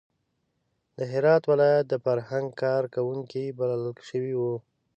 [0.97, 4.55] د هرات ولایت د فرهنګ کار کوونکي بلل شوي وو.